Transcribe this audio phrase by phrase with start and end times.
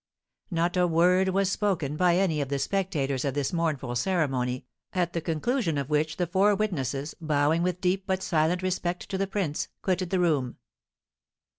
[0.49, 5.13] Not a word was spoken by any of the spectators of this mournful ceremony, at
[5.13, 9.27] the conclusion of which the four witnesses, bowing with deep but silent respect to the
[9.27, 10.57] prince, quitted the room.